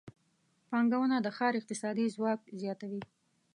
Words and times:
پانګونه 0.69 1.17
د 1.21 1.27
ښار 1.37 1.53
اقتصادي 1.59 2.05
ځواک 2.15 2.41
زیاتوي. 2.61 3.01